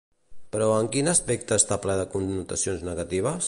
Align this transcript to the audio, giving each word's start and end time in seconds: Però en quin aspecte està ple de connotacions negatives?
Però 0.55 0.69
en 0.77 0.89
quin 0.95 1.11
aspecte 1.11 1.59
està 1.61 1.79
ple 1.85 1.99
de 2.03 2.09
connotacions 2.17 2.87
negatives? 2.91 3.39